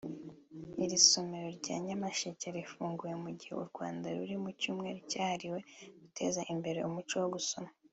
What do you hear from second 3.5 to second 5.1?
u Rwanda ruri mu Cyumweru